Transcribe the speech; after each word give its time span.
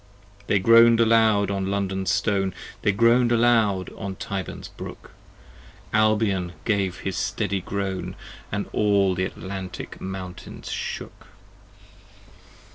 50 0.47 0.47
They 0.47 0.57
groan'd 0.57 0.99
aloud 0.99 1.51
on 1.51 1.69
London 1.69 2.07
Stone, 2.07 2.55
They 2.81 2.91
groan'd 2.91 3.31
aloud 3.31 3.91
on 3.95 4.15
Tyburn's 4.15 4.67
Brook, 4.69 5.11
Albion 5.93 6.53
gave 6.65 7.01
his 7.01 7.31
deadly 7.37 7.61
groan, 7.61 8.15
And 8.51 8.67
all 8.73 9.13
the 9.13 9.25
Atlantic 9.25 10.01
Mountains 10.01 10.71
shook. 10.71 11.27